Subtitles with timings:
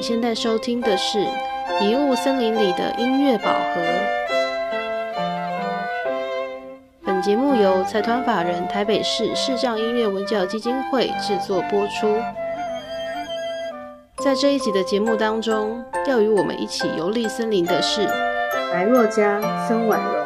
[0.00, 1.18] 你现在收听的是
[1.78, 3.82] 《迷雾森林里的音乐宝盒》。
[7.04, 12.18] 本节目由财团法人台北市视障音乐文教基金会制作播出。
[14.24, 18.06] 在这一集的节目当中，要与我们一起游历森林的是
[18.72, 19.38] 白若嘉、
[19.68, 20.24] 孙婉容。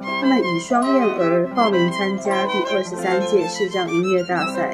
[0.00, 4.72] 他们以双燕儿报名参加第二十三届视障音乐大赛，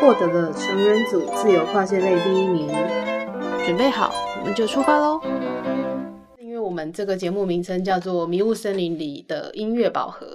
[0.00, 2.68] 获得了成人组自由跨界类第一名。
[3.66, 5.20] 准备好，我们就出发喽！
[6.38, 10.26] 因为我们这个节目名称叫做《迷雾森林里的音乐宝盒》，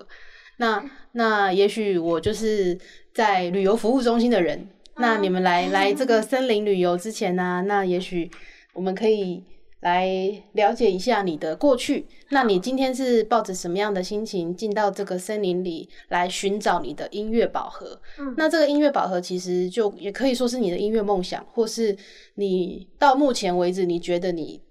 [0.58, 2.78] 那那也许我就是
[3.12, 4.68] 在旅游服务中心的人。
[4.98, 8.30] 那你们来来这个森林旅游之前呢，那也许
[8.74, 9.44] 我们可以
[9.82, 10.08] 来
[10.54, 12.08] 了解一下你的过去。
[12.30, 18.00] 那你今天是抱着什么样的心情进到这个森林里来寻找你的音乐宝盒？
[18.18, 21.96] 嗯那这个音乐宝盒其实就也可以说是你的音乐梦想，或是
[22.36, 24.62] 你到目前为止你觉得你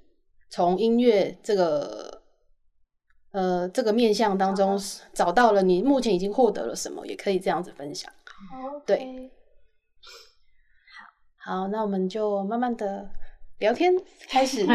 [0.51, 2.23] 从音乐这个
[3.31, 4.79] 呃这个面向当中
[5.13, 8.13] 找到了你目前已经获得了什么，也可以这样子分享。
[8.85, 9.31] 对
[11.45, 13.09] 好，那我们就慢慢的
[13.59, 13.93] 聊天
[14.29, 14.67] 开始。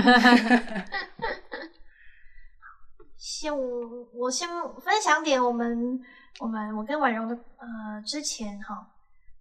[3.18, 4.48] 先我我先
[4.82, 6.00] 分享点我们
[6.40, 8.88] 我们我跟婉容的呃之前哈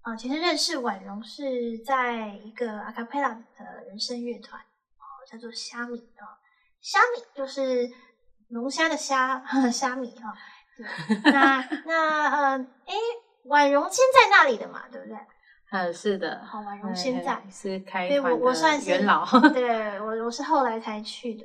[0.02, 3.44] 啊、其实认识婉容是在一个阿卡贝拉的
[3.86, 6.24] 人声乐团哦，叫做虾米啊、
[6.80, 7.90] 虾米就是
[8.48, 10.34] 龙虾的虾虾米哈、
[10.78, 12.94] 对，那那呃诶，
[13.44, 15.18] 婉容先在那里的嘛，对不对？
[15.70, 21.44] 呃，是的，好，婉容现在哎是开所以我我算是元老，对 我我是后来才去的。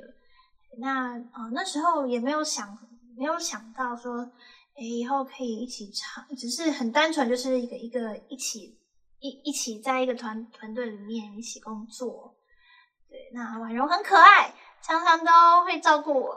[0.78, 2.76] 那呃那时候也没有想
[3.16, 4.16] 没有想到说，
[4.76, 8.78] 诶以后可以一起唱，只是很单纯就是一个一个一起
[9.20, 12.34] 一一起在一个团团队里面一起工作。
[13.10, 14.52] 对，那婉容很可爱，
[14.82, 16.34] 常常都会照顾我。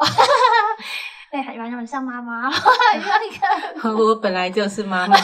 [1.31, 2.51] 对， 婉容很像妈妈，
[3.97, 5.17] 我本来就是妈妈，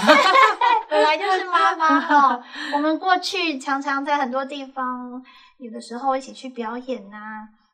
[0.94, 2.44] 本来就是妈妈 哈。
[2.74, 5.22] 我们过去常常在很多地方，
[5.58, 7.18] 有的时候一起去表演呐、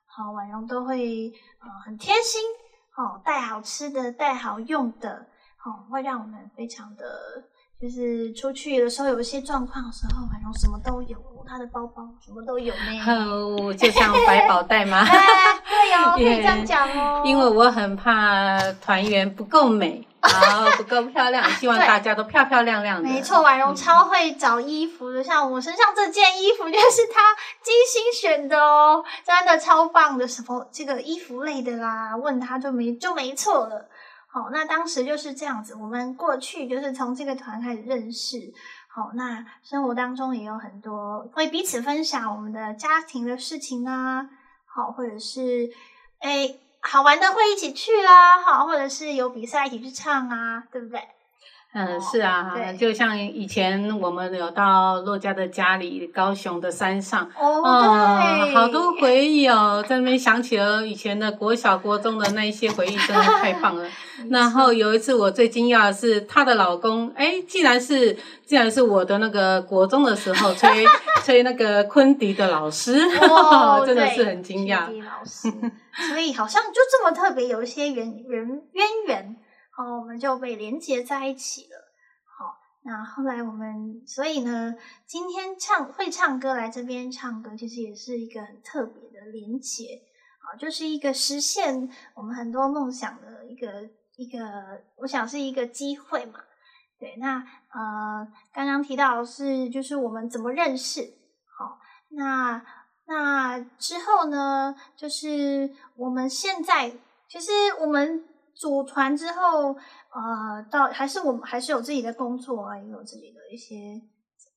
[0.05, 1.31] 好，婉容都会
[1.61, 2.41] 呃很贴心，
[2.95, 5.27] 哦，带好吃的，带好用的，
[5.65, 7.03] 哦，会让我们非常的，
[7.81, 12.79] 就是出去有的时候有一些状况的时候，婉容什么都有，她的包包什么都有呢。
[13.05, 15.17] 呃就像百宝袋嘛， 哎，
[15.67, 17.21] 对哦，可以这样讲哦。
[17.25, 20.05] 因为我很怕团员不够美，
[20.41, 23.07] 然后不够漂亮， 希望大家都漂漂亮亮的。
[23.07, 30.27] 没错，婉容超会找衣服的，像我身上这件衣服就是她精心选的哦，真的超棒的。
[30.27, 33.89] 什么这个衣服类的啦，问她就没就没错了。
[34.27, 38.53] 好，那当时就是这样子，我们过去就是从这个团开始认识。
[38.87, 44.27] 好，那生活当中也有很多会彼此分享我们的家庭的事情啊，
[44.65, 45.69] 好，或者是
[46.19, 51.07] 哎好玩的会一起去啦，好，或者是有比赛一起去唱啊，对不对？
[51.71, 57.29] 嗯，是啊对，就像以前我们有到洛家的家里，高雄的山上。
[57.37, 63.87] 哦，哦，好多回忆哦，在那边想起了以前的国小、国中的那一些回忆，真的太棒了。
[64.31, 70.83] 然后有一次我最惊讶的是，她的老公，哎，竟然是竟然是我的那个国中的时候吹
[71.23, 75.51] 吹那个昆迪的老师，哦 真的是很惊讶昆迪老师，
[76.09, 79.35] 所以好像就这么特别，有一些缘缘渊源，
[79.79, 81.77] 哦，我们就被连接在一起了。
[82.37, 82.53] 好，
[82.83, 84.75] 那后来我们，所以呢，
[85.05, 90.01] 今天唱会唱歌来这边唱歌，其实也是一个很特别的连接，
[90.41, 96.41] 啊，就是一个实现我们很多梦想的一个一个，我想是一个机会嘛。
[96.99, 101.13] 对，那呃，刚刚提到是就是我们怎么认识，
[101.57, 101.79] 好，
[102.09, 102.61] 那
[103.07, 106.91] 那之后呢，就是我们现在
[107.29, 108.25] 其实我们
[108.59, 109.73] 组团之后，
[110.13, 114.01] 呃，到还是我们还是有自己的工作啊，也有自己的一些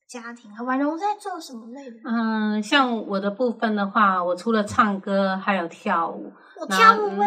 [0.08, 0.50] 家庭。
[0.66, 1.98] 婉容在做什么类的？
[2.04, 6.32] 嗯，像我的部分的话，我除了唱歌，还有跳舞。
[6.66, 7.20] 跳舞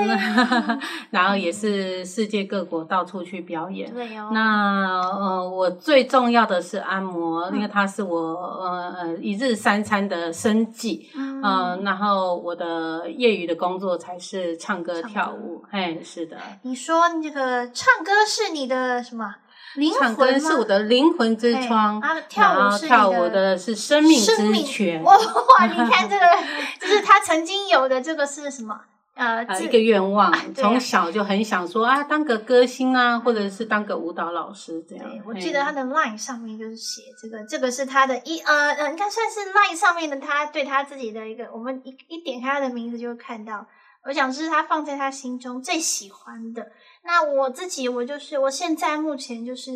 [1.11, 3.93] 然后也是世界各国到处去表演。
[3.93, 11.09] 对哦，那呃，我最重要的是按摩，嗯因为它是我呃呃一日三餐的生计。
[11.15, 15.63] 嗯嗯、然后我的业余的工作才是唱歌跳舞。
[15.71, 19.35] 哎，是的，你说你这个唱歌是你的什么
[19.75, 25.03] 灵唱魂是我的灵魂之窗，啊跳舞是跳舞的是生命生命之泉。
[25.03, 25.65] 哇哇！
[25.67, 26.25] 你看这个，
[26.79, 28.79] 就是他曾经有的这个是什么？
[29.15, 35.21] 呃呃，一个愿望，从小就很想说啊，当个歌星啊，或者是当个舞蹈老师这样对，。
[35.25, 43.65] 我记得他的 line 上面就是写这个，这个是他的一呃呃，应该算是 line 上面的他对他自己的一个，我们一一点开他的名字就会看到，
[44.05, 46.67] 我想是他放在他心中最喜欢的。
[47.03, 49.71] 那我自己，我就是我现在目前就是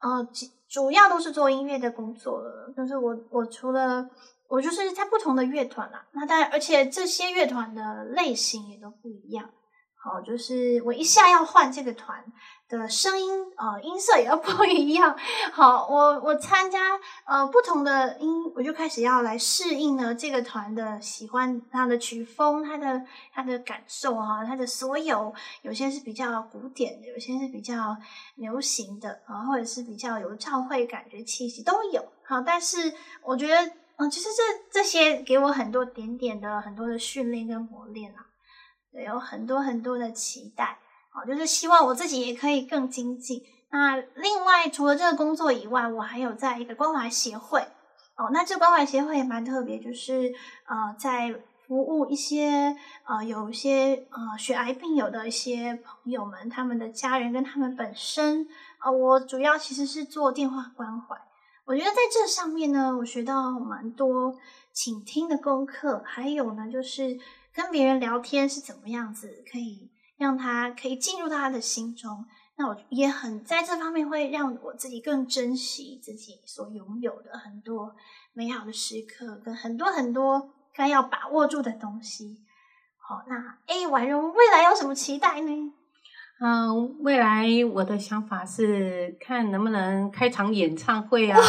[0.00, 4.04] 呃，主主要都是做音乐的工作了，就是我我除了
[4.48, 9.50] 我就是在不同的乐团啦，那当然，而且这些乐团的类型也都不一样。
[9.98, 12.24] 好，就是我一下要换这个团
[12.68, 15.16] 的声音，呃，音色也要不一样。
[15.50, 23.04] 好，我我参加呃不同的音，我就开始要来适应了这个团的喜欢它的曲风，它的
[23.34, 27.96] 它的感受啊，它的所有，有些是比较古典的，有些是比较
[28.36, 32.04] 流行的啊，或者是比较有教会感觉气息都有。
[32.22, 32.92] 好，但是
[33.22, 38.26] 我觉得，嗯、其实这这些给我很多点点的很多的训练跟磨练啊。
[38.92, 40.78] 对，有很多很多的期待，
[41.12, 43.42] 哦，就是希望我自己也可以更精进。
[43.70, 47.60] 那另外，除了这个工作以外，我还有在一个关怀协会，
[48.16, 50.32] 哦，那这关怀协会也蛮特别，就是
[50.66, 51.34] 呃，在
[51.66, 58.46] 服务一些呃有一些呃血癌病友的一些朋友们，他们的家人跟他们本身，
[58.82, 61.16] 呃，我主要其实是做电话关怀。
[61.66, 64.38] 我觉得在这上面呢，我学到蛮多
[64.72, 67.18] 倾听的功课，还有呢，就是
[67.52, 72.24] 跟别人聊天是怎么样子，可以让他可以进入到他的心中。
[72.54, 77.96] 那我也很在这方面会让我自己更珍惜自己所拥有的很多
[78.32, 82.44] 美好的时刻，跟很多很多该要把握住的东西。
[82.96, 85.72] 好，那 A 婉容未来有什么期待呢？
[86.38, 91.40] 嗯，未来我的想法是看能不能开场演唱会啊，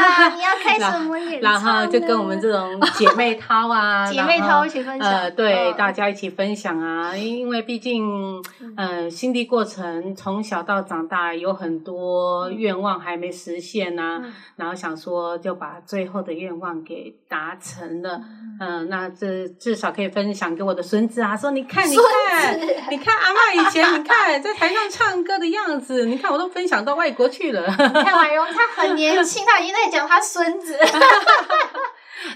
[0.00, 5.10] 啊，你要开什么演唱然后就跟我们这种姐妹淘啊， 姐妹淘一起分享。
[5.10, 8.42] 呃，对，嗯大家一起分享啊，因为毕竟，
[8.76, 14.32] 呃，心地过程从小到长大有很多愿望还没实现呐、嗯。
[14.56, 18.20] 然后想说就把最后的愿望给达成了，
[18.60, 22.60] 嗯、那这至少可以分享给我的孙子啊，说你看，你看，
[22.90, 27.66] 你看阿嬷以前，你看在台上唱歌的样子，你看我都分享到外国去了。
[27.76, 30.78] 看婉容，他很年轻，他已经在讲他孙子。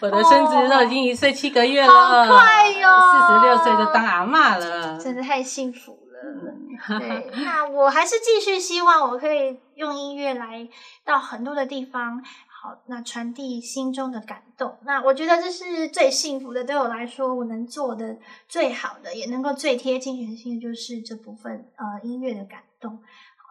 [0.00, 4.98] 我的孙子都已经一岁七个月了，好快哟四十六岁就当阿妈了。
[4.98, 6.98] 真的太幸福了。
[6.98, 10.68] 对，那我还是继续希望我可以用音乐来
[11.04, 14.78] 到很多的地方，好，那传递心中的感动。
[14.84, 18.16] 那我觉得这是最幸福的，对我来说，我能做的
[18.48, 22.98] 最好的，也能够最贴近人心的，就是这部分呃音乐的感动。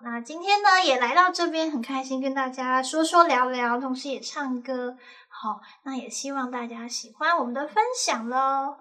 [0.06, 4.98] 那今天呢也来到这边，很开心跟大家说说聊聊，同时也唱歌。
[5.30, 8.76] 好，那也希望大家喜欢我们的分享喽。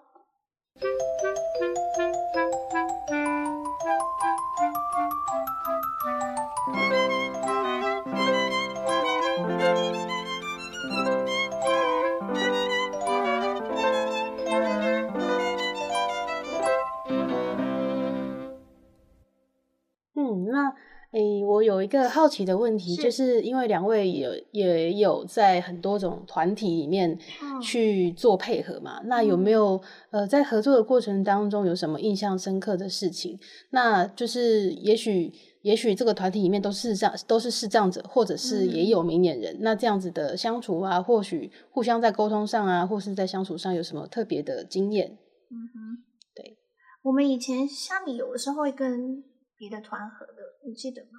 [21.12, 27.10] 诶，我有一个好奇的问题，是就是因为两位有也有在很多种团体里面
[27.42, 29.78] 嗯去做配合嘛，那有没有
[30.10, 33.38] 呃在合作的过程当中有什么印象深刻的事情？
[33.70, 35.30] 那就是也许
[35.60, 45.18] 也许这个团体里面都是这样都是视障者，或者是也嗯有明眼人，那这样子的相处啊，或许互相在沟通上啊，或是在相处上有什么特别的经验？
[45.50, 46.02] 嗯哼，
[46.34, 46.56] 对，
[47.02, 49.22] 我们以前虾米有的时候会跟
[49.58, 51.18] 别的团合的，你记得吗？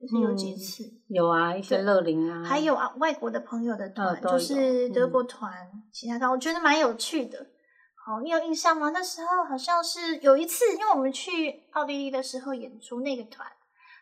[0.00, 5.52] 就是有几嗯次，有啊，一些对乐龄啊，还有啊，外国的朋友的团，就是德嗯国团、
[5.92, 7.46] 其他团，我觉得蛮有趣的。
[8.06, 8.88] 好，你有印象吗？
[8.90, 13.46] 那时候好像是有一次，因为我们去奥地利的时候演出那个团，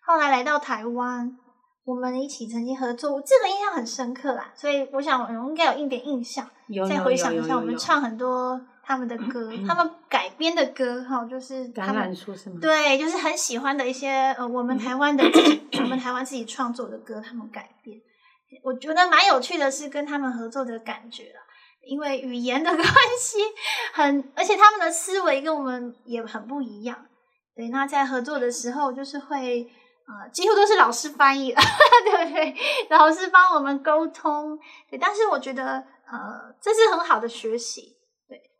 [0.06, 1.36] 后来来到台湾，
[1.84, 4.52] 我们一起曾经合作，这个印象很深刻啦。
[4.54, 6.46] 所以我想我应该有一点印象。
[6.46, 12.56] 再有有有回想一下，我们有有有唱很多他们的歌，他们改编的歌哈，就是他们出是吗？
[12.58, 17.98] 对，就是很喜欢的一些呃，我们台湾的自己，我们台湾自己创作的歌，他们改编。
[18.64, 21.40] 我觉得蛮有趣的是跟他们合作的感觉啦，
[21.86, 23.36] 因为语言的 关系
[23.92, 26.96] 很，而且他们的思维跟我们也很不一样。
[27.54, 29.70] 对，那在合作的时候，就是会
[30.06, 31.60] 呃，几乎都是老师翻译了，
[32.10, 32.56] 对不对？
[32.88, 34.98] 老师帮我们沟通，对。
[34.98, 37.97] 但是我觉得呃，这是很好的学习。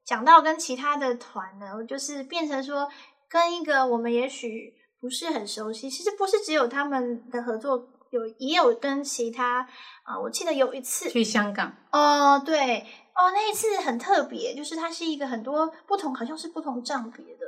[0.09, 2.89] 对，讲到跟其他的团呢，就是变成说
[3.29, 9.61] 跟一个我们也许不是很熟悉，其实不是只有他们的合作，有也有跟其他
[10.03, 17.45] 啊、呃我记得有一次去香港，哦，对哦，那一次很特别，就是它是一个很多不同，好像是不同账别的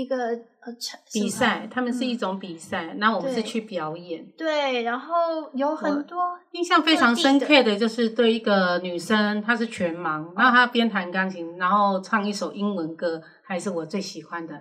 [0.00, 0.72] 一个呃
[1.12, 4.24] 比赛，他们是一嗯种比赛，然后我们是去表演。
[4.36, 14.54] 对，然后有很多印象非常深刻的就是对一个女生，她是全盲，然后她边弹钢琴，然后唱一首英文歌，还是我最喜欢的《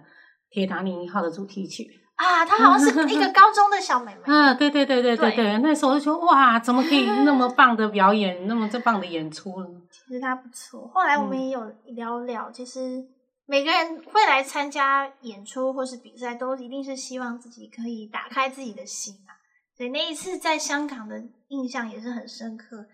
[0.49, 1.87] 铁达尼一号》的主题曲。
[2.15, 9.67] 啊，她好像是一个 高中的小妹妹，嗯，对对对对对对对，那时候我就说哇，怎么可以 那么棒的表演，那么这棒的演出呢？
[9.91, 10.89] 其实她不错。
[10.91, 13.05] 后来我们嗯也有聊聊，其实
[13.49, 19.39] 每个人会来参加演出或是比赛，都一定是希望自己可以打开自己的心啊。
[19.75, 22.85] 所以那一次在香港的印象也是很深刻，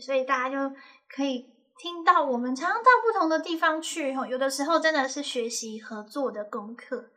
[0.00, 0.74] 所以大家就
[1.14, 7.10] 可以听到我们常常到不同的地方去，吼，有的时候真的是学习合作的功课。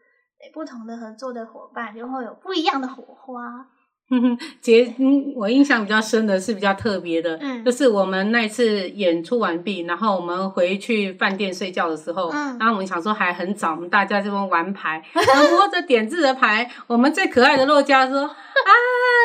[0.52, 3.70] 不同的合作的伙伴就会有不一样的火花。
[4.62, 18.72] 节，嗯，我印象比较深的是比较特别的，嗯就是我们那次演出完毕，然后我们回去饭店睡觉的时候，嗯然后我们想说还很早，我们大家这边玩牌，然后摸着点字的牌，我们最可爱的洛嘉说啊，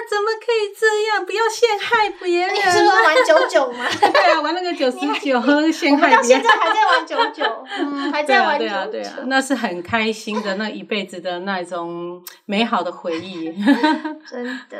[0.08, 1.26] 怎么可以这样？
[1.26, 2.84] 不要陷害别你人是！
[2.86, 3.84] 玩九九吗？
[4.00, 6.24] 对啊，玩那个九十九陷害别人。
[6.24, 13.52] 现在还在玩九九，嗯，还在玩对啊，九对啊，那是很开心的，那一辈子的那种美好的回忆。
[14.30, 14.75] 真的。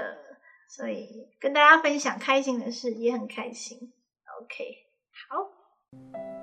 [0.69, 3.93] 所以跟大家分享开心的事，也很开心。
[4.41, 4.87] OK，
[5.29, 6.36] 好。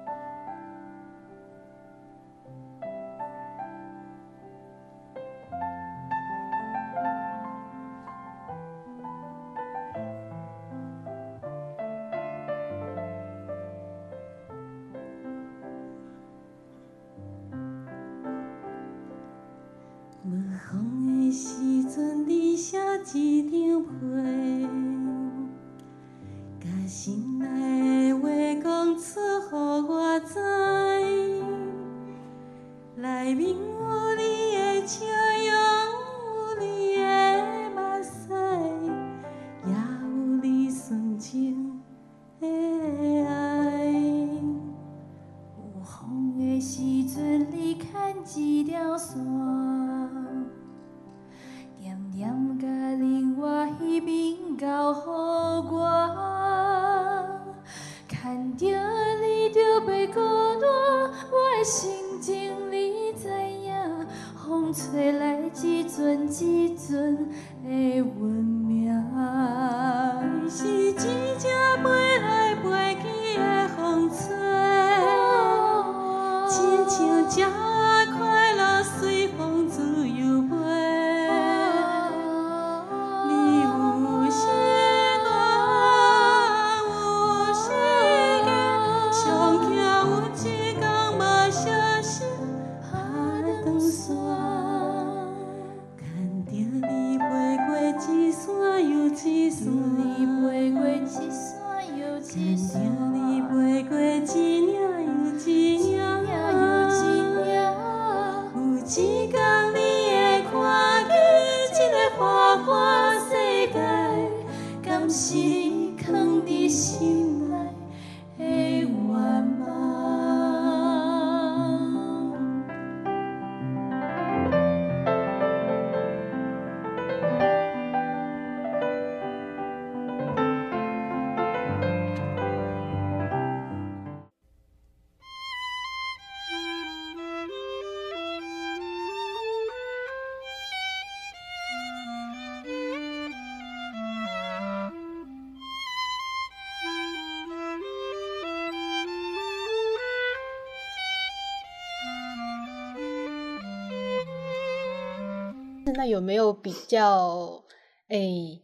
[156.04, 157.64] 那有没有比较
[158.10, 158.62] 诶、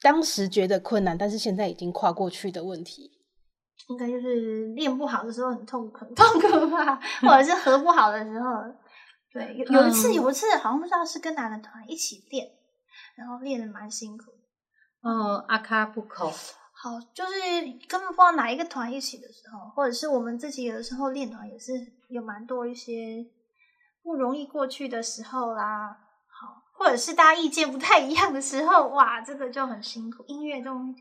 [0.00, 3.10] 当时觉得困难，但是现在已经跨过去的问题？
[3.88, 8.48] 应该就是练不好的时候很痛苦，很 痛苦吧，或者是合不好的时候。
[9.34, 12.48] 对，有有一次，嗯有一次好像不知道是跟哪个团一起练，
[13.16, 14.24] 然后练的蛮辛苦。
[15.02, 17.32] 哦，阿卡布口，好，就是
[17.86, 21.72] 根本不知道哪一个团一起的时候，或者是我们自己有的时候练团也是
[22.08, 23.26] 有蛮多一些
[24.02, 26.06] 不容易过去的时候啦。
[26.78, 30.24] 好，或者是大家意见不太一样的时候，哇，这个就很辛苦。
[30.28, 30.94] 音乐中。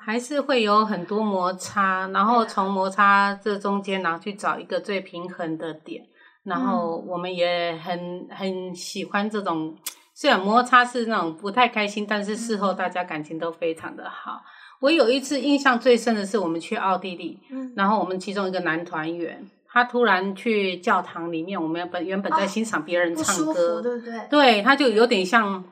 [0.00, 6.02] 还是会有很多摩擦，然后从摩擦这中间，然后去找一个最平衡的点。
[6.44, 9.76] 然后嗯我们也很很喜欢这种，
[10.14, 14.40] 虽然摩擦是那种不太开心，但是事后大家感情都非常的好。
[14.80, 24.20] 我有一次印象最深的是我们去奥地利，嗯，然后我们其中一个男团员，他突然去教堂里面，我们本原本在哦欣赏别人唱歌，服，对不对？
[24.30, 25.64] 对，他就有点像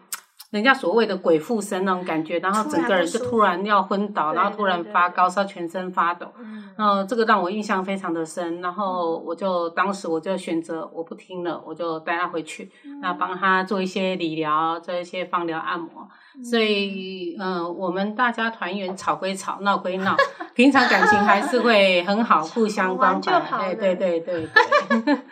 [0.52, 6.26] 人家所谓的鬼附身那种感觉，然后整个人就突然要昏倒，然后突然发高烧，全身发抖。
[6.38, 16.06] 嗯，呃，这个让我印象非常的深，然后我就当时我就选择我不听了，我就带他回去，那帮他做一些理疗，做一些放疗按摩。
[16.44, 20.14] 所以，嗯、我们大家团圆，吵归吵，闹归闹，
[20.54, 23.74] 平常感情还是会很好， 互相关怀。
[23.74, 24.48] 对对对对，
[24.90, 25.22] 嗯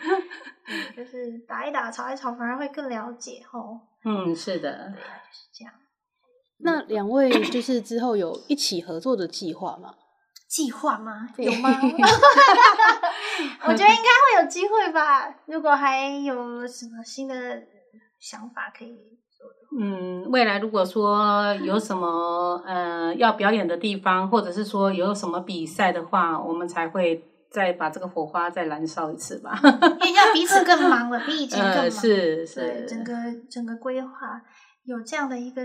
[0.97, 3.81] 就是打一打、吵一吵，反而会更了解吼。
[4.05, 4.93] 嗯，是的。
[4.95, 5.75] 对啊，就是这样。
[6.63, 9.95] 那两位就是之后有一起合作的计划吗？
[10.49, 11.29] 计划吗？
[11.39, 11.71] 有吗？
[13.67, 15.33] 我觉得应该会有机会吧。
[15.47, 17.63] 如果还有什么新的
[18.19, 18.97] 想法可以
[19.39, 29.59] 做的嗯，未来如果说有什么呃要表演的地方，或者是说有什么比赛的话，我们才会再把这个火花再燃烧一次吧。
[29.63, 31.83] 因为要彼此更忙了，比以前更忙。
[31.85, 33.15] 呃，是，是，整个
[33.51, 34.11] 整个规划
[34.85, 35.63] 有这样的一个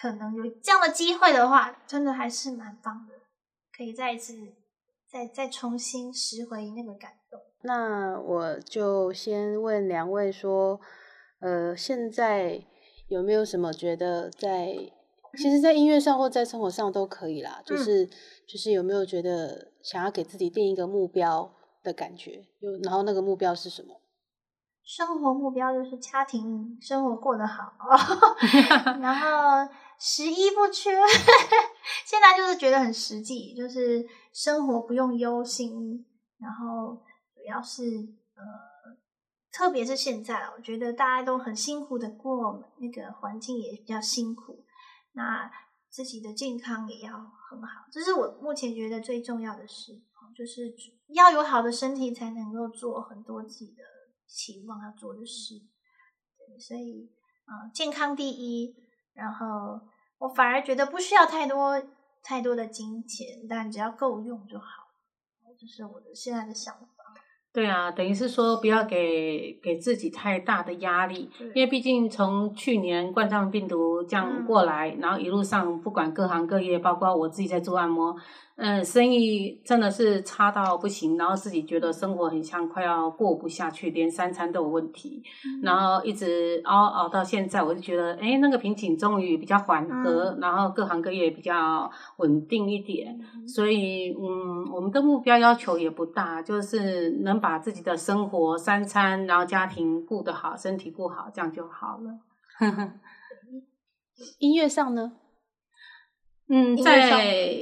[0.00, 3.14] 可能，有这样的机会的话，真的还是蛮棒的，
[3.76, 4.32] 可以再一次
[5.10, 7.40] 再再重新拾回那个感动。
[7.62, 10.78] 那我就先问两位说，
[11.40, 12.62] 呃，现在
[13.08, 14.76] 有没有什么觉得在，
[15.36, 18.06] 其实，在音乐上或在生活上都可以啦，就是、
[18.46, 22.44] 就是有没有觉得想要给自己定一个目标的感觉？
[22.60, 24.00] 有，然后那个目标是什么？
[24.84, 27.72] 生活目标就是家庭生活过得好，
[29.00, 30.90] 然后十一不缺。
[32.04, 36.04] 现在就是觉得很实际，就是生活不用忧心，
[36.38, 36.94] 然后
[37.34, 37.82] 主要是
[38.36, 38.42] 呃，
[39.52, 44.63] 特别是现在，我觉得大家都很辛苦的过，那个环境也比较辛苦，
[45.14, 45.50] 那
[45.88, 49.92] 自己的健康也要很好，这是我目前觉得最重要的事，
[50.36, 50.74] 就是
[51.08, 53.82] 要有好的身体才能够做很多自己的
[54.26, 55.54] 期望要做的事。
[56.36, 57.10] 对，所以
[57.46, 58.74] 呃，健康第一，
[59.12, 59.80] 然后
[60.18, 61.80] 我反而觉得不需要太多
[62.22, 64.66] 太多的金钱，但只要够用就好。
[65.56, 67.03] 这是我的现在的想法。
[67.54, 74.44] 对啊，等于是说不要给给自己太大的压力，因为毕竟从去年冠状病毒这样嗯。
[74.44, 78.16] 过来，然后一路上不管各行各业，包括我自己在做按摩，
[78.56, 85.20] 嗯，生意真的是差到不行，然后自己觉得生活很像快要过不下去，连三餐都有问题，
[85.60, 102.20] 然后一直熬熬到现在，我就觉得，哎，那个瓶颈终于比较缓和，然后各行各业比较稳定一点，所以，嗯，我们的目标要求也不大，就是能把自己的生活三餐，然后家庭顾得好，身体顾好，这样就好了。
[104.38, 105.12] 音乐上呢？
[106.48, 107.10] 嗯，在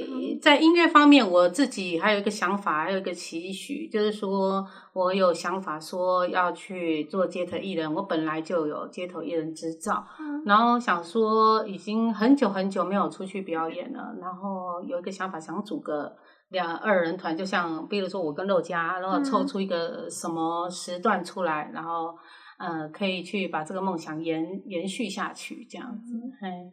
[0.09, 7.93] 嗯在音乐方面，我自己还有一个想法，还有一个期许，就是说我有想法说要去做街头艺人。
[7.93, 16.13] 我本来就有街头艺人执照，嗯然后想说已经很久很久没有出去表演了，然后有一个想法，想组个
[16.49, 22.13] 两二人团，就像比如说我跟肉家，然后凑嗯出一个什么时段出来，然后
[22.59, 26.19] 呃可以去把这个梦想延延续下去，这样子。
[26.41, 26.69] 哎、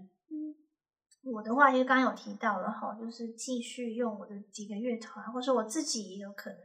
[1.22, 6.58] 我的话，其实刚刚有提到了哈，就是继续用我的几个乐团，或是我自己也有可能。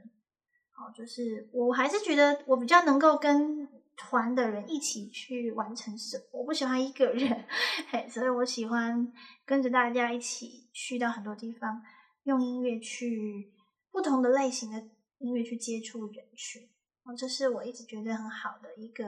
[0.71, 7.45] 好，就是我还是觉得我比较能够跟团的人一起去完成什么，我不喜欢一个人，
[7.89, 9.11] 嘿，所以我喜欢
[9.45, 11.81] 跟着大家一起去到很多地方，
[12.23, 13.53] 用音乐去
[13.91, 14.79] 不同的类型的
[15.19, 16.61] 音乐去接触人群。
[17.03, 19.05] 哦，这是我一直觉得很好的一个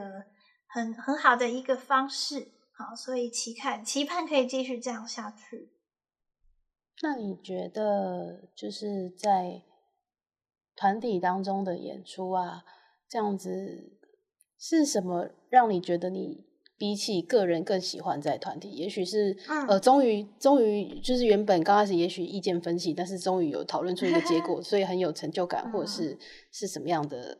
[0.66, 2.52] 很很好的一个方式。
[2.78, 5.72] 好，所以期看期盼可以继续这样下去。
[7.02, 9.62] 那你觉得就是在
[10.76, 12.64] 团体当中的演出啊，
[13.08, 13.98] 这样子
[14.56, 16.44] 是什么让你觉得你
[16.76, 18.70] 比起个人更喜欢在团体？
[18.70, 26.16] 也许是、嗯呃，终于终于就是原本刚开始也许意见分歧，但是终于有讨论出一个结果， 所以很有成就感，或者是
[26.52, 27.38] 是什么样的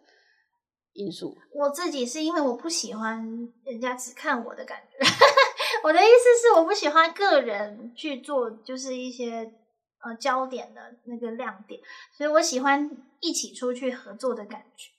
[0.99, 1.37] 因素？
[1.55, 4.99] 我自己是因为我不喜欢人家只看我的感觉，
[5.85, 9.53] 我的意思是我不喜欢个人去做，就是一些
[10.03, 11.81] 呃焦点的那个亮点，
[12.17, 14.91] 所以我喜欢一起出去合作的感觉。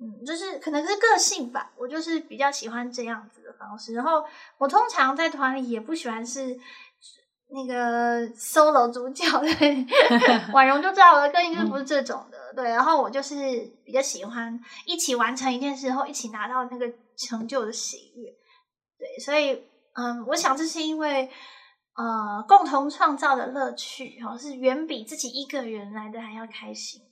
[0.00, 3.94] 嗯，就是可能是个性吧，我就是比较喜欢这样子的方式。
[3.94, 4.24] 然后
[4.58, 6.56] 我通常在团里也不喜欢是
[7.48, 9.24] 那个 solo 主角，
[9.58, 9.86] 对，
[10.52, 12.64] 婉容就知道我的个性就是不是这种的，对。
[12.64, 13.36] 然后我就是
[13.84, 18.30] 比较喜欢一起完成一件事后，一起拿到那个成就的喜悦，
[18.98, 19.18] 对。
[19.24, 19.62] 所以，
[19.94, 21.30] 嗯，我想这是因为
[21.94, 27.02] 呃共同创造的乐趣，哦，是远比自己一个人来的还要开心。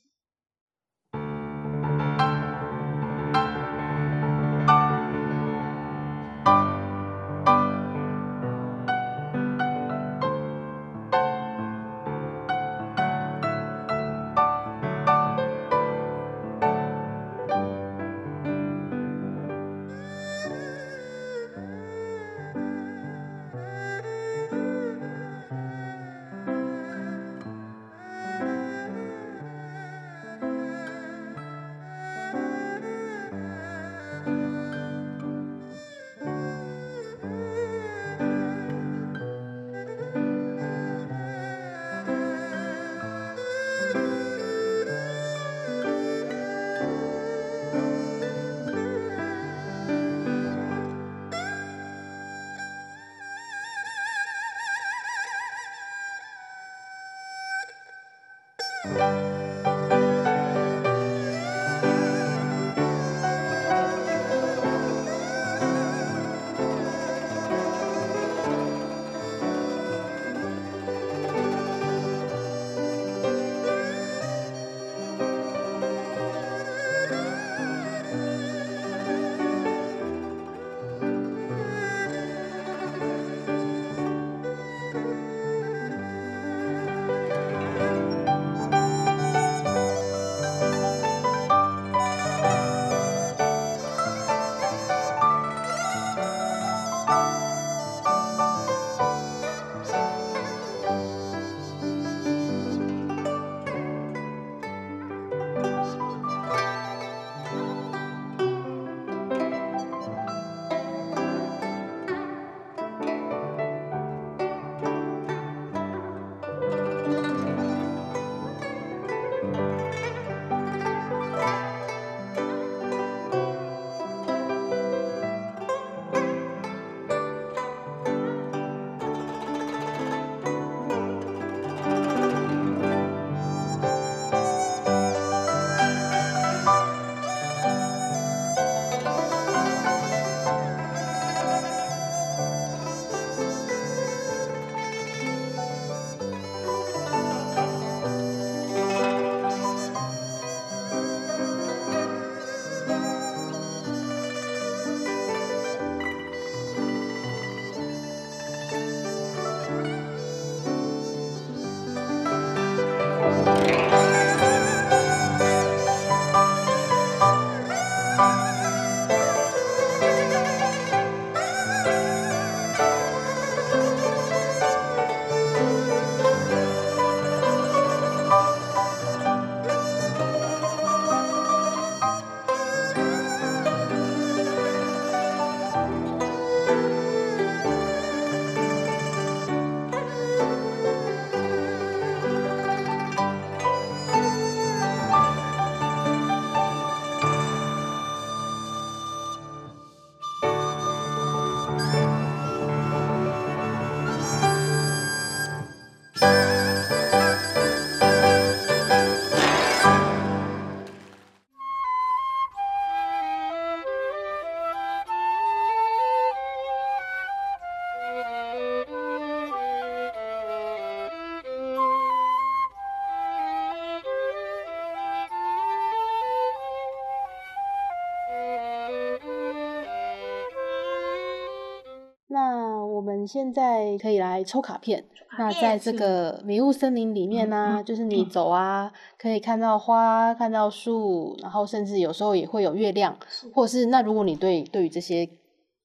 [233.26, 235.04] 们现在可以来抽卡片。
[235.36, 243.18] 那片在这是个迷雾森林里面呢、嗯嗯就是你走啊，可以看到花，看到树，然后甚至有时候也会有月亮，
[243.52, 245.28] 或者是那如果你对对于这些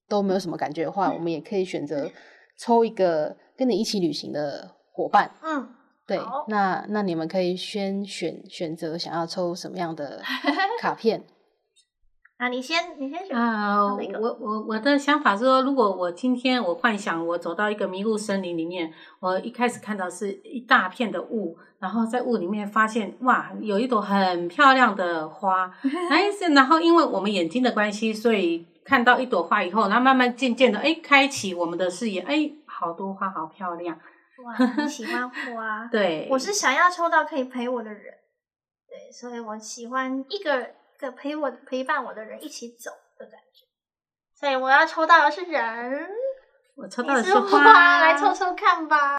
[0.07, 2.09] 都没有什么感觉的话，我们也可以选择
[2.59, 5.31] 抽一个跟你一起旅行的伙伴。
[5.41, 5.67] 嗯，
[6.05, 10.21] 对，那那你们可以先选选择想要抽什么样的
[10.79, 11.23] 卡片。
[12.41, 13.37] 那你先，你先选。
[13.37, 25.71] 啊，哪个我我我的想法是说，如果我今天我幻想我走到一个迷雾森林里面，我一开始看到是一大片的雾，然后在雾里面发现哇，有一朵很漂亮的花，
[26.09, 33.95] 哎是，然后因为我们眼睛的关系，所以看到一朵花以后，然后慢慢渐渐的哎开启我们的视野，哎好多花好漂亮，
[34.43, 35.87] 哇，你喜欢 花？
[35.91, 38.01] 对，我是想要抽到可以陪我的人，
[38.89, 40.71] 对，所以我喜欢一个
[41.01, 43.65] 一个陪我陪伴我的人一起走的感觉，
[44.35, 46.07] 所以我要抽到的是人，
[46.75, 49.17] 我抽到的你是花，来抽抽看吧。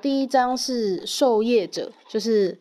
[0.00, 2.58] 第一章是授业者，就是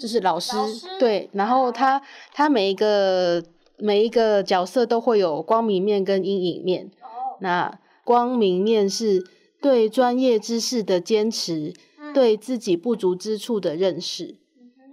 [0.00, 0.56] 就是老师，
[0.98, 2.00] 对，然后他
[2.32, 3.44] 他每一个
[3.76, 6.90] 每一个角色都会有光明面跟阴影面。
[7.02, 9.24] 哦，那光明面是
[9.60, 14.36] 对专业知识的坚持，嗯对自己不足之处的认识。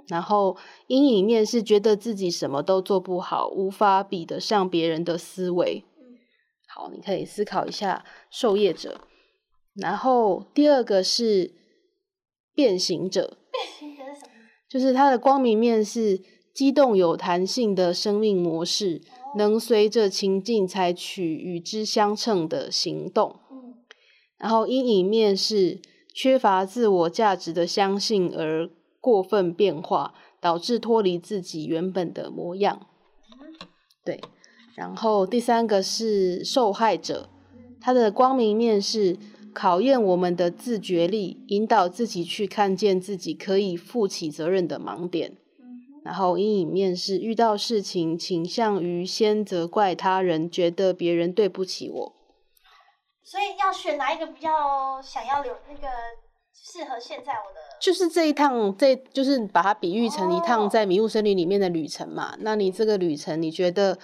[0.07, 5.83] 然后阴影面是觉得自己什么都做不好，无法比得上别人的思维。
[5.99, 6.17] 嗯
[6.67, 9.01] 好，你可以思考一下授业者。
[9.73, 11.51] 然后第二个是
[12.55, 14.31] 变形者， 变形者是什么？
[14.69, 16.21] 就是它的光明面是
[16.53, 19.01] 机动有弹性的生命模式，
[19.35, 23.35] 能随着情境采取与之相称的行动。
[23.51, 23.75] 嗯，
[24.37, 25.81] 然后阴影面是
[26.13, 28.69] 缺乏自我价值的相信而
[29.01, 32.87] 过分变化，导致脱离自己原本的模样。
[34.03, 34.21] 对，
[34.75, 37.29] 然后第三个是受害者，
[37.81, 39.17] 他的光明面是
[39.55, 45.37] 考验我们的自觉力，引导自己去看见自己可以负起责任的盲点。
[46.03, 52.13] 然后阴影面是遇到事情倾向于先责怪他人，觉得别人对不起我。
[53.23, 55.87] 所以要选哪一个比较想要留那个
[56.53, 57.59] 适合现在我的？
[57.81, 62.35] 就是这一趟，这就是把它比喻成一趟哦在迷雾森林里面的旅程嘛。
[62.41, 63.97] 那你这个旅程，你觉得，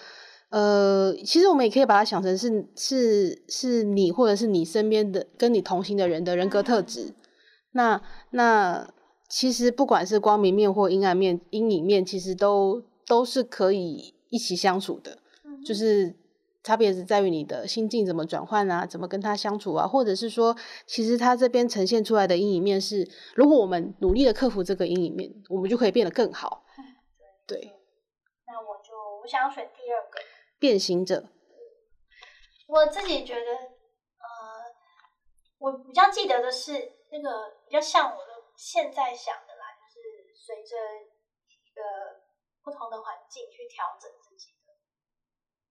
[0.51, 7.13] 呃，其实我们也可以把它想成是是是你或者是你身边的跟你同行的人的人格特质。
[7.71, 8.93] 那那
[9.29, 15.17] 其实不管是光明面或阴暗面、阴影面，其实都都是可以一起相处的。
[15.45, 16.13] 嗯就是
[16.63, 26.65] 差别只在于你的心境怎么转换啊，怎么跟他相处啊，或者是说，其实他这边呈现出来的阴影面是，如果我们努力的克服这个阴影面，我们就可以变得更好。
[27.47, 27.73] 对，
[28.47, 28.91] 那我就
[29.23, 30.19] 我想要选第二个。
[30.61, 31.25] 变形者，
[32.67, 33.51] 我自己觉得，
[34.21, 34.69] 呃，
[35.57, 40.77] 我比较记得的是那个比较像我的现在想的啦，就是随着
[41.49, 42.21] 一个
[42.61, 44.77] 不同的环境去调整自己的，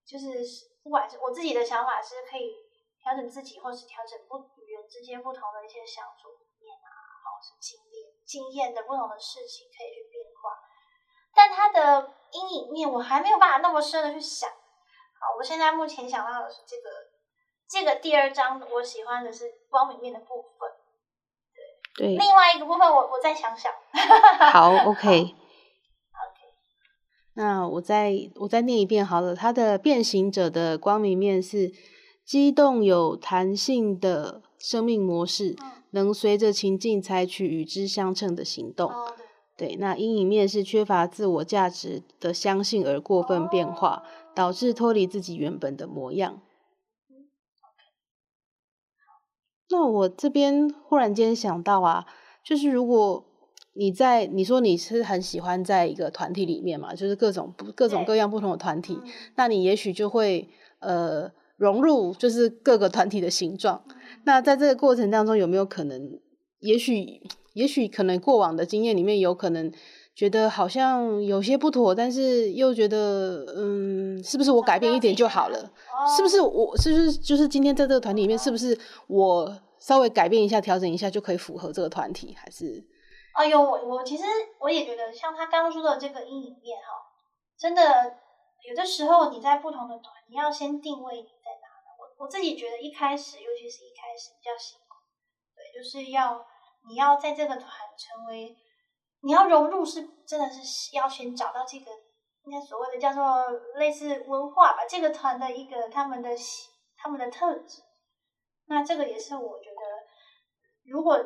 [0.04, 0.42] 就是
[0.82, 2.50] 不管是我自己的想法是可以
[2.98, 6.90] 调整自己，或是调整不与人之间不同的一些相处理念啊，
[7.30, 10.58] 或是经历经验的不同的事情可以去变化，
[11.32, 14.50] 但它的阴影面我还没有办法那么深的去想。
[15.20, 16.90] 好，我现在目前想到的是这个，
[17.68, 20.68] 这个第二章我喜欢的是光明面的部分，
[21.96, 23.70] 对，另外一个部分我我再想想。
[24.50, 25.36] 好， OK。
[27.34, 29.34] 那我再我再念一遍好了。
[29.34, 31.72] 它的变形者的光明面是
[32.24, 38.90] 机动有弹性的生命模式，嗯能随着情境采取与之相称的行动。
[38.90, 39.14] 哦，
[39.60, 44.02] 对，那阴影面是缺乏自我价值的相信而过分变化，
[44.34, 46.40] 导致脱离自己原本的模样。
[49.68, 52.06] 那我这边忽然间想到啊，
[52.42, 53.22] 就是如果
[53.74, 63.84] 你在你说你是很喜欢在一个团体里面嘛，就是各种不各种各样不同的团体，嗯那你也许就会呃融入就是各个团体的形状。
[64.24, 66.18] 那在这个过程当中，有没有可能，
[66.60, 67.20] 也许
[67.54, 69.72] 也许可能过往的经验里面，有可能
[70.14, 75.58] 觉得好像有些不妥，但是又觉得嗯，是不是我改变一点就好了？
[75.58, 82.34] 哦是不是我是不是就是今天在这个团体里面，是不是我稍微改变一下、调整一下就可以符合这个团体？
[82.36, 82.84] 还是
[83.34, 84.24] 哎呦，我我其实
[84.58, 86.92] 我也觉得，像他刚刚说的这个阴影面哈，
[87.58, 87.82] 真的
[88.68, 91.88] 有的时候你在不同的团，你要先定位你在哪呢？
[91.98, 94.96] 我我自己觉得一开始，尤其是一开始比较辛苦，
[95.56, 96.44] 对，就是要
[96.88, 97.66] 你要在这个团
[97.96, 98.56] 成为，
[99.22, 101.90] 你要融入是真的是要先找到这个
[102.44, 106.30] 应该所谓的叫做类似文化吧，这个团的一个他们的
[106.96, 107.82] 他们的特质。
[108.66, 109.80] 那这个也是我觉得，
[110.84, 111.18] 如果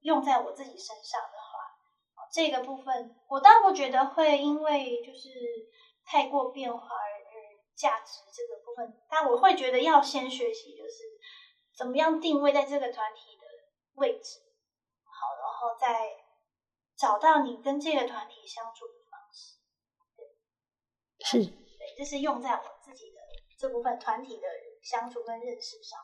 [0.00, 5.28] 用在我自己身上的话，这个部分我倒不觉得会因为就是
[6.04, 7.34] 太过变化而而
[7.76, 11.02] 价值这个部分，但我会觉得要先学习就是
[11.76, 13.46] 怎么样定位在这个团体的
[13.94, 14.40] 位置，
[15.64, 16.10] 后再
[16.94, 19.56] 找到你跟这个团体相处的方式。
[21.20, 23.16] 是对，这是用在我自己的
[23.58, 24.46] 这部分团体的
[24.82, 25.98] 相处跟认识上。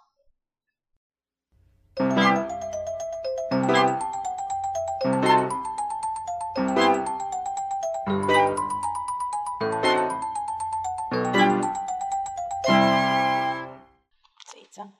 [14.51, 14.90] 这一张？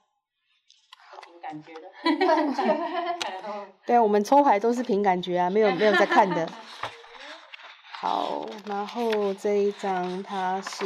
[1.23, 1.91] 凭感觉的。
[3.85, 6.47] 对啊，我们抽牌都是凭感觉啊，没有没有在看的。
[7.99, 10.85] 好，然后这一张它是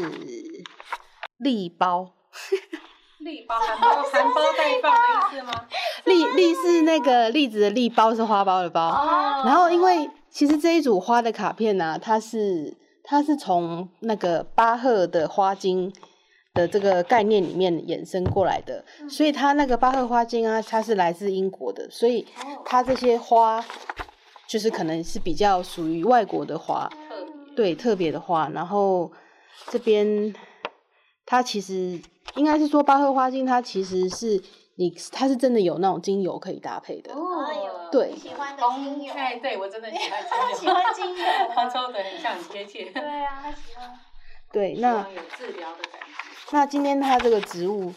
[1.38, 2.12] 立包，
[3.20, 5.66] 栗包含包含包待放的意思吗？
[6.04, 8.90] 栗栗是那个栗子的栗，包是花苞的包。
[8.90, 15.94] 哦然后因为其实这一组花的卡片呢、它是它是从那个巴赫的花精
[16.56, 22.26] 的这个概念里面衍生过来的，所以它那个巴赫花精啊，它是来自英国的，所以
[22.64, 23.64] 它这些花
[24.48, 28.50] 就是可能是比较属于外国的花，特对特别的花。
[28.54, 29.12] 然后
[29.68, 30.34] 这边
[31.26, 32.02] 它其实
[32.36, 34.42] 应该是说巴赫花精，它其实是
[34.76, 37.12] 你它是真的有那种精油可以搭配的。
[37.12, 43.92] 哎呦对喜欢的精油，哎，对我真的喜欢他 精油，喜欢精油 他抽的很像很贴切，对啊，他喜欢。
[44.52, 46.15] 对，那有治疗的感觉。
[46.52, 47.94] 那今天它这个植物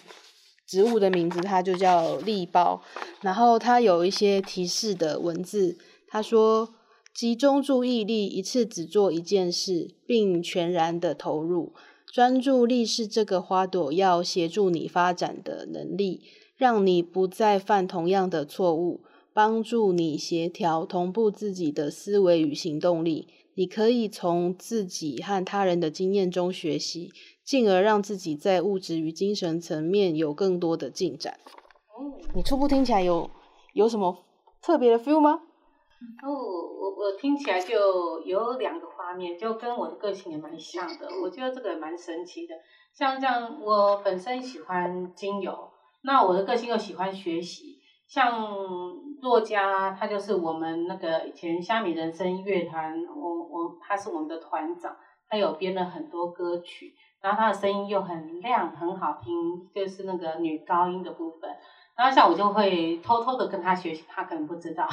[0.67, 2.83] 植物的名字它就叫栗包，
[3.21, 5.77] 然后它有一些提示的文字，
[6.09, 6.75] 他说
[7.15, 11.75] 集中注意力，一次只做一件事，并全然的投入。
[12.11, 16.23] 专注力是这个花朵要协助你发展的能力，
[16.57, 19.03] 让你不再犯同样的错误，
[19.35, 23.29] 帮助你协调同步自己的思维与行动力。
[23.55, 27.11] 你可以从自己和他人的经验中学习，
[27.49, 31.39] 进而让自己在物质与精神层面有更多的进展。
[31.97, 33.31] 哦，你初步听起来有
[33.73, 34.19] 有什么
[34.61, 35.41] 特别的 feel 吗？
[36.23, 41.09] 哦，我我听起来就有两个画面，就跟我的个性也蛮像的。
[41.23, 42.55] 我觉得这个也蛮神奇的。
[42.93, 45.71] 像这样，我本身喜欢精油，
[46.03, 47.79] 那我的个性又喜欢学习。
[48.07, 48.47] 像
[49.23, 54.95] 作家，他就是我们那个以前虾米人生乐团，我我他是我们的团长，
[55.31, 61.51] 他有编了很多歌曲，然后他的声音又很亮，很好听，就是那个女高音的部分。
[61.97, 64.87] 然后像我就会偷偷的跟他学习，他可能不知道，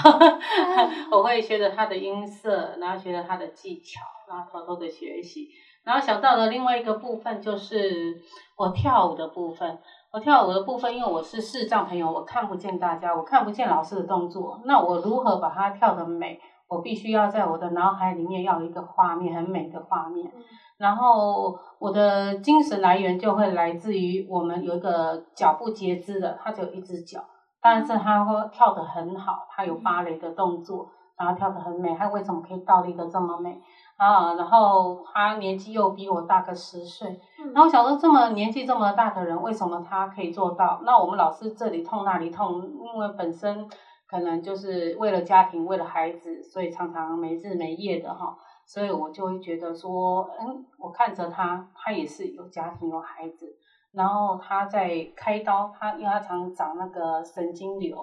[1.11, 5.49] 我会学着他的音色，然后学着他的技巧，然后偷偷的学习。
[5.83, 8.19] 然后想到了另外一个部分，就是
[8.57, 9.77] 我跳舞的部分。
[10.11, 16.39] 我跳舞的部分，因为我是视障朋友，我看不见大家，我看不见老师的动作，那我如何把它跳得美？
[16.67, 20.31] 我必须要在我的脑海里面要有一个画面，很美的画面。
[20.77, 27.23] 然后我的精神来源就会来自于我们有一个脚部截肢的，他只有一只脚，
[27.61, 31.95] 但是他会跳得很好，他有芭蕾的动作，然后跳得很美。
[31.95, 33.57] 他为什么可以倒立的这么美
[33.95, 34.33] 啊？
[34.33, 37.07] 然后他年纪又比我大个十岁，
[37.53, 40.81] 然后我想说这么年纪这么大的人，为什么他可以做到？
[40.83, 43.65] 那我们老师这里痛那里痛，因为本身
[44.09, 48.35] 可能就是为了家庭，为了孩子，所以常常没日没夜的哈。
[48.65, 53.53] 所以我就会觉得说，嗯，我看着他，他也是有家庭有孩子，
[53.91, 57.95] 然后他在开刀，他因为他常长那个神经瘤，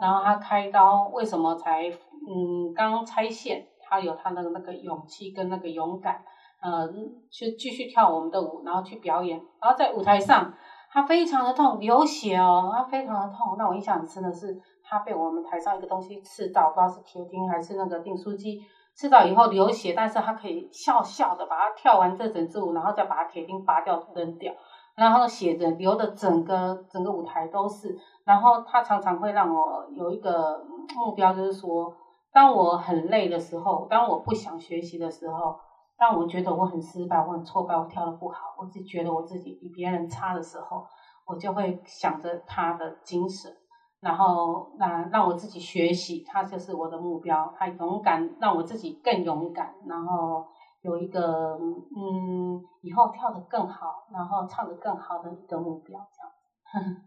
[0.00, 1.86] 然后他开刀为什么才
[2.26, 6.18] 嗯刚拆线，他有他的那个勇气跟那个勇敢，
[6.62, 6.88] 呃，
[7.30, 10.50] 去继续跳我们的舞，然后去表演，然后在舞台上
[10.90, 13.56] 他非常的痛，流血哦，他非常的痛。
[13.58, 18.58] 那我印象很深的是，他被我们台上一个东西刺到，不知道是铁钉还是那个订书机。
[18.96, 24.50] 吃到以后流血，但是他可以笑笑的把它跳完这整支舞，然后再把铁钉拔掉扔掉，
[24.94, 27.94] 然后血的流的整个整个舞台都是。
[28.24, 30.58] 然后他常常会让我有一个
[30.94, 31.88] 目标，就是说，
[32.32, 35.54] 当我很累的时候，当我不想学习的时候，
[35.98, 40.82] 当我觉得我很失败、我很挫败、我跳的不好，我自己觉得我自己比别人差的时候，
[41.26, 43.52] 我就会想着他的精神。
[44.00, 47.52] 然后，那让我自己学习，他就是我的目标。
[47.58, 50.46] 他勇敢，让我自己更勇敢，然后
[50.82, 51.58] 有一个
[51.96, 56.96] 嗯，以后跳得更好，然后唱得更好的一个目标，这样。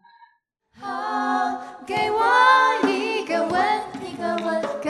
[0.81, 2.19] 好，给我
[2.87, 4.89] 一个吻，一个吻，可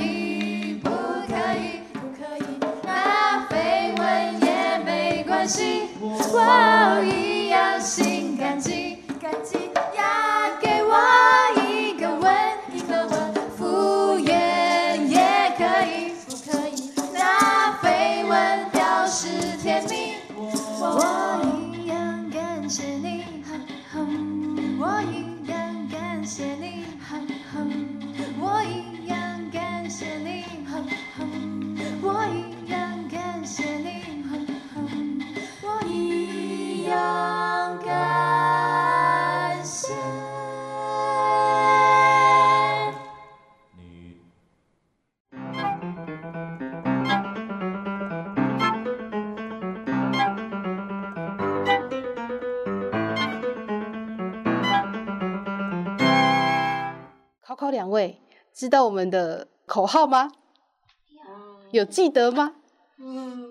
[0.00, 0.88] 以不
[1.26, 1.80] 可以？
[1.92, 8.95] 不可以，那飞吻也没关系，我一样心感激，
[24.78, 25.24] 我一
[57.70, 58.20] 两位，
[58.52, 60.30] 知道我们的口号吗？
[61.26, 62.54] 嗯有记得吗？
[62.98, 63.50] 嗯，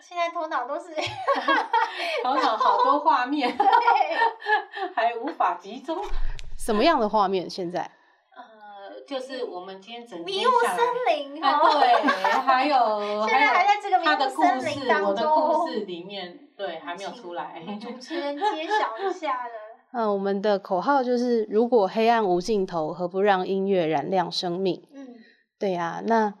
[0.00, 0.94] 现在头脑都是
[2.22, 3.54] 头脑好多画面，
[4.94, 5.98] 还无法集中。
[6.56, 7.50] 什么样的画面？
[7.50, 7.80] 现在
[8.36, 10.50] 呃，就是我们今天整迷雾。
[10.50, 11.80] 森林啊，哦。
[11.80, 12.02] 对，
[12.42, 17.62] 还有 现在还在这个迷他的故雾森林事，当我的中故事里面，对，还没有出来。
[17.80, 19.52] 主持人揭晓一下了。
[19.92, 24.82] 嗯，我们的口号就是：如果黑暗无尽头，何不让音乐燃亮生命？
[24.94, 25.08] 嗯，
[25.58, 26.34] 对呀、那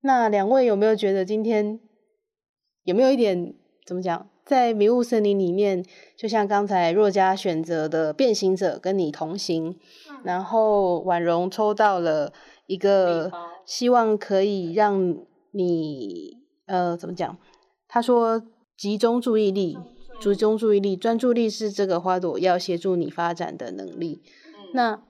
[0.00, 1.78] 那两位有没有觉得今天
[2.82, 3.54] 有没有一点
[3.86, 5.84] 怎么讲在迷雾森林里面，
[6.16, 9.70] 就像刚才若佳选择的变形者跟你同行，
[10.10, 12.32] 嗯然后婉容抽到了
[12.66, 13.30] 一个
[13.64, 15.16] 希望可以让
[15.52, 17.38] 你呃怎么讲？
[17.86, 18.42] 他说
[18.76, 19.78] 集中注意力，
[20.20, 24.22] 集中注意力，专注力是这个花朵要协助你发展的能力。
[24.24, 25.02] 嗯那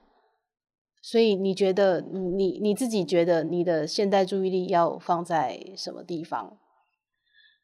[1.03, 6.57] 所以你觉得你你自己觉得你的现代注意力要放在什么地方？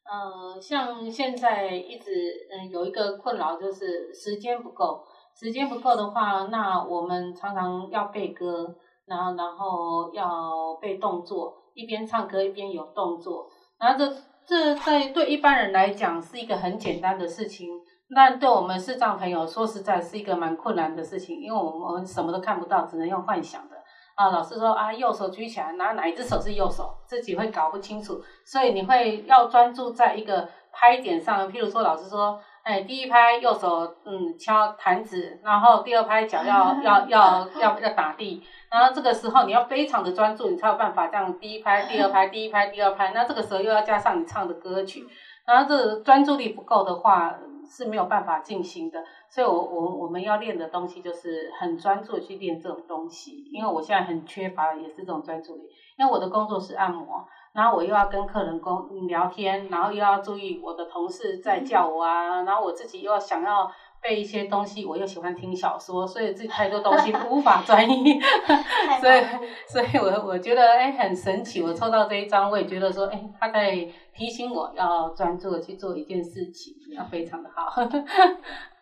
[0.03, 2.11] 呃，像现在一直
[2.51, 5.03] 嗯有一个困扰就是时间不够，
[5.39, 8.75] 时间不够的话，那我们常常要背歌，
[9.05, 14.05] 然后然后要背动作，一边唱歌一边有动作，然后这
[14.47, 17.69] 这在对一般人来讲是一个很简单的事情，
[18.15, 23.75] 但对我们视障朋友说实在是一个蛮困难的事情，因为我们我们什么都看不到，只能用幻想的。
[24.15, 31.51] 啊，老师说啊，右手举起来，哪哪一只手是右手，自己会搞不清楚，所以你会要专注在一个拍点上。
[31.51, 43.11] 譬如说，老师说，哎，第一拍右手嗯敲弹指，然后第二拍脚要 要要要要打地，然后这个时候你要非常的专注，你才有办法这样第一拍、第二拍、第一拍、第二拍。
[43.13, 45.07] 那这个时候又要加上你唱的歌曲，
[45.45, 47.35] 然后这专注力不够的话
[47.67, 49.03] 是没有办法进行的。
[49.27, 55.63] 所以我我我们要练的东西就是很专注的去练这种东西，因为我现在很缺乏的也是这种专注力，
[55.97, 63.69] 因为我的工作是按摩，然后我又要跟客人沟聊天，然后又要注意我的同事在叫我啊，然后我自己又想要
[64.01, 68.19] 背一些东西，我又喜欢听小说，所以自己太多东西 无法专一，
[69.01, 69.21] 所以
[69.67, 73.71] 所以我我觉得哎很神奇，我抽到这一张，我也觉得说哎他在
[74.13, 77.69] 提醒我要专注的去做一件事情，要非常的好。
[77.69, 77.81] 好，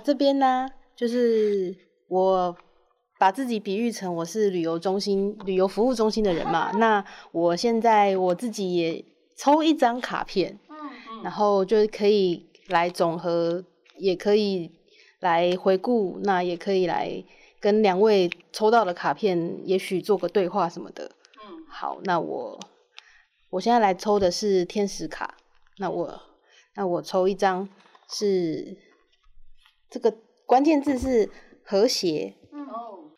[0.00, 1.76] 这边呢，就是
[2.08, 2.56] 我
[3.18, 6.72] 把自己比喻成我是旅游中心、旅游服务中心的人嘛。
[6.72, 9.04] 那我现在我自己也
[9.36, 13.62] 抽一张卡片，嗯然后就可以来总和，
[13.98, 14.70] 也可以
[15.20, 17.22] 来回顾，那也可以来
[17.60, 21.10] 跟两位抽到的卡片，也许做个对话什么的。
[21.44, 22.58] 嗯好，那我
[23.50, 25.36] 我现在来抽的是天使卡，
[25.78, 26.20] 那我
[26.74, 27.68] 那我抽一张
[28.08, 28.76] 是
[29.90, 30.16] 这个
[30.46, 31.28] 关键字是
[31.64, 33.10] 和谐，哦，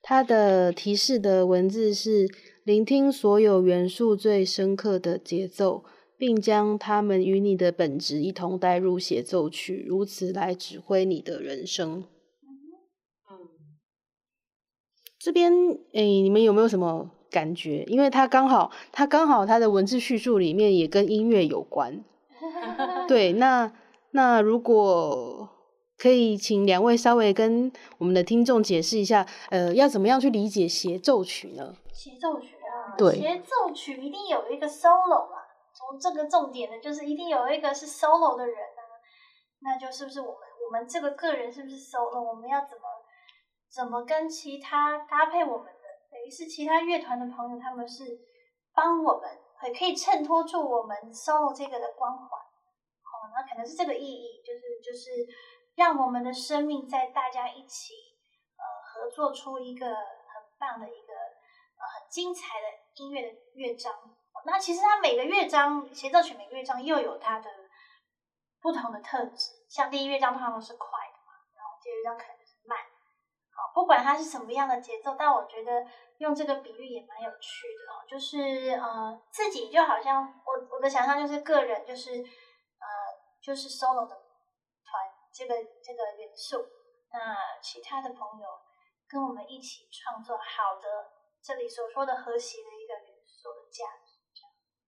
[0.00, 2.28] 它的提示的文字是
[2.64, 5.84] 聆听所有元素最深刻的节奏，
[6.16, 12.04] 并将它们与你的本质一同带入协奏曲，如此来指挥你的人生。
[13.28, 13.48] 嗯。
[15.18, 15.52] 这边
[15.92, 17.84] 诶，你们有没有什么感觉？
[17.88, 22.04] 因为它刚好，它刚好它的文字叙述里面也跟音乐有关。
[23.08, 23.72] 对，那
[24.12, 25.48] 那如果
[26.02, 31.76] 可以请两位稍微跟我们的听众解释一下，呃，要怎么样去理解协奏曲呢？
[31.94, 35.38] 协奏曲啊，对协奏曲一定有一个 solo 嘛，
[35.72, 38.82] 从这个重点呢就是一定有一个是 solo 的人啊，
[39.60, 40.36] 那就是不是我们
[40.66, 42.20] 我们这个个人是不是 solo？
[42.20, 42.82] 我们要怎么
[43.72, 48.02] 怎么跟其他搭配我们的，等于是其他乐团的朋友他们是
[48.74, 49.30] 帮我们，
[49.68, 52.26] 也可以衬托出我们 solo 这个的光环。
[52.26, 55.22] 哦，那可能是这个意义，就是就是
[55.74, 57.94] 让我们的生命在大家一起
[58.56, 59.96] 呃合作出一个很
[60.58, 62.66] 棒的一个呃很精彩的
[62.96, 63.92] 音乐的乐章。
[64.44, 67.50] 那其实它每个乐章协奏曲每个乐章又有它的
[68.60, 72.78] 不同的特质，像第一乐章通常都是快的嘛，然后第二乐章可能是慢。
[73.54, 75.86] 好，不管它是什么样的节奏，但我觉得
[76.18, 82.86] 用这个比喻也蛮有趣的哦，就是呃自己就好像我我的想象就是个人就是呃
[83.42, 84.16] 就是 solo 的
[85.32, 86.58] 这个这个元素，
[87.12, 88.46] 那其他的朋友
[89.08, 91.08] 跟我们一起创作好的
[91.42, 94.12] 这里所说的和谐的一个元素的价值。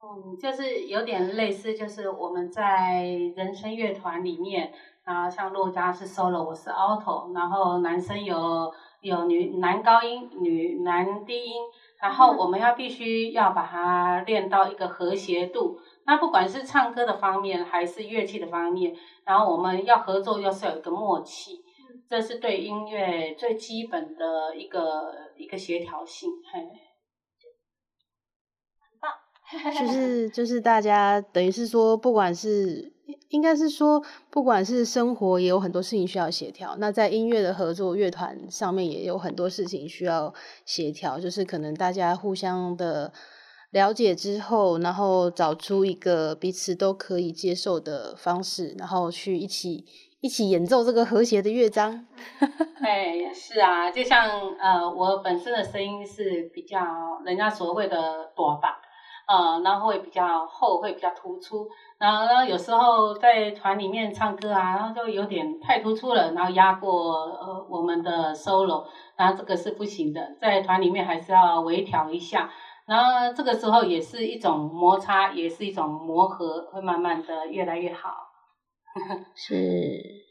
[0.03, 3.03] 嗯，就是有点类似，就是我们在
[3.35, 4.71] 人生乐团里面，
[5.03, 8.71] 然后像洛家是 solo，我是 alto，然后男生有
[9.01, 11.63] 有女男高音、女男低音，
[12.03, 15.81] 然后我们要必须要把它练到一个和谐度。
[16.07, 18.95] 那不管是唱歌的方面还是乐器的方面，
[19.25, 21.63] 然后我们要合作，又是有一个默契，
[22.09, 26.31] 这是对音乐最基本的一个一个协调性。
[26.53, 26.69] 嘿。
[29.79, 32.93] 就是就是大家等于是说，不管是
[33.29, 40.33] 应该是说，不管是生活也有很多事情需要协调，那在音乐的合作乐团上面也有很多事情需要
[40.65, 43.13] 协调，就是可能大家互相的
[43.75, 49.85] 了解之后，然后找出一个彼此都可以接受的方式，然后去一起
[50.21, 52.07] 一起演奏这个和谐的乐章。
[52.81, 56.79] 哎，是啊，就像呃，我本身的声音是比较
[57.25, 58.81] 人家所谓的短吧，
[59.27, 61.67] 呃，然后会比较厚，会比较突出，
[61.99, 66.93] 然后然后，有时候在团里面唱歌啊，然后就有点太突出了，然后压过
[67.41, 68.85] 呃我们的 solo，
[69.17, 72.49] 然后这个是不行的，在团里面还是要微调一下，
[72.87, 78.11] 然后这个时候也是一种摩擦，也是一种磨合，会慢慢的越来越好。
[79.35, 80.24] 是。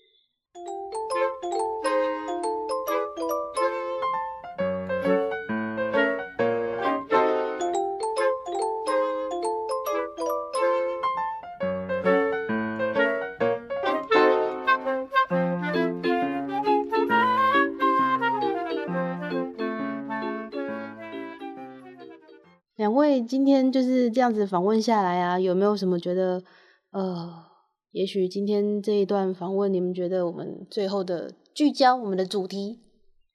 [23.27, 26.43] 今天就是这样子访问下来啊，有没有什么觉得
[26.91, 27.45] 呃，
[27.91, 32.79] 也许今天这一段访问，你们觉得我们最后的聚焦，我们的主题，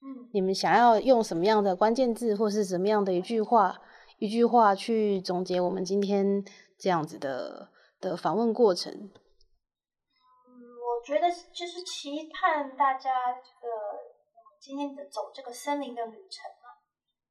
[0.02, 3.80] 嗯，你们想要用什么样的关键字，或是什么样的一句话，
[4.18, 6.44] 一句话去总结我们今天
[6.78, 7.68] 这样子的
[8.00, 8.92] 的访问过程？
[8.92, 9.00] 嗯，
[10.50, 13.68] 我觉得就是期盼大家这个
[14.60, 16.78] 今天的走这个森林的旅程嘛，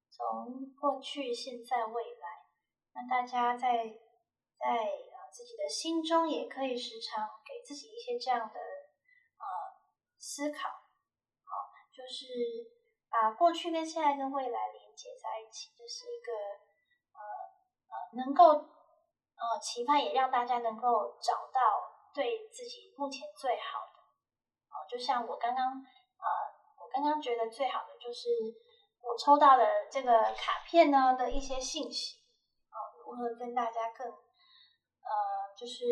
[0.10, 2.26] 从过去、现在、未来，
[2.98, 3.86] 那大家在
[4.58, 9.45] 在呃自己的心中也可以时常给自己一些这样的呃
[10.18, 10.68] 思考，
[11.45, 12.26] 好，就是
[13.08, 16.34] 把过去跟现在跟未来连接在一起，这是一个
[17.14, 17.22] 呃
[17.86, 24.00] 呃能够呃期盼也让大家能够找到对自己目前最好的。
[24.74, 26.26] 哦，就像我刚刚呃，
[26.82, 28.28] 我刚刚觉得最好的就是
[29.02, 32.18] 我抽到的这个卡片呢的一些信息，
[33.12, 35.86] 如何跟大家更呃，就是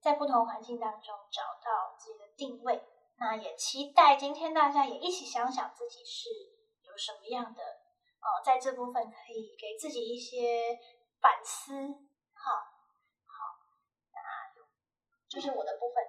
[0.00, 2.82] 在不同环境当中找到自己的定位。
[3.18, 6.28] 那也期待今天大家也一起想想自己是
[6.86, 10.78] 有什么样的呃，在这部分可以给自己一些
[11.20, 11.72] 反思。
[12.34, 12.50] 好，
[13.26, 13.58] 好，
[14.12, 14.62] 那就
[15.28, 16.04] 这是我的部分。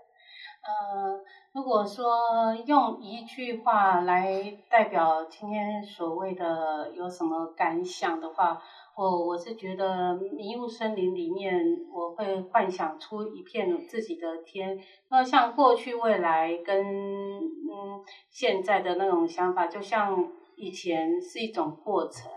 [0.62, 1.24] 呃，
[1.54, 8.62] 如果说用一句话来代表今天所谓的有什么感想的话，
[9.00, 14.78] 我我是觉得迷雾森林里面，我会幻想出一片自己的天。
[15.10, 20.28] 那像过去、未来跟嗯现在的那种想法，就像
[20.58, 22.30] 以前是一种过程，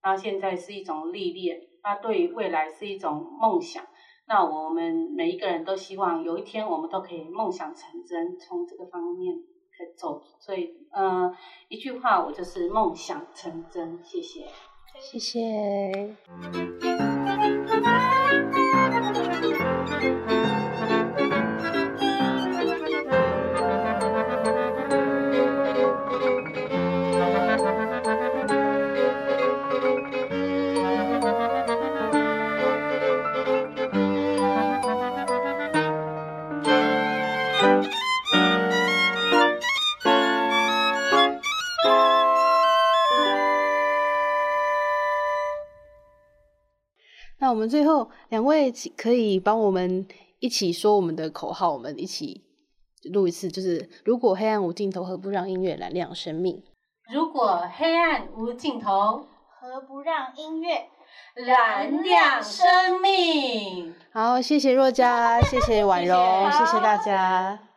[0.00, 3.84] 然后现在是一种历练，那对于未来是一种梦想。
[4.28, 10.22] 那我们每一个人都希望有一天我们都可以梦想成真，从这个方面可走。
[10.38, 11.32] 所以，嗯、呃，
[11.66, 13.98] 一句话，我就是梦想成真。
[14.04, 14.46] 谢谢。
[15.00, 16.14] 谢谢。
[47.64, 50.06] 们最后两位可以帮我们
[50.38, 52.42] 一起说我们的口号，我们一起
[53.12, 56.62] 录一次，就是如果黑暗无尽头，何不让音乐燃亮生命？
[57.10, 59.26] 如果黑暗无尽头，
[59.60, 60.88] 何不让音乐
[61.34, 63.94] 燃亮生命。
[64.12, 67.73] 好，谢谢若佳，谢谢婉容，谢谢谢谢大家。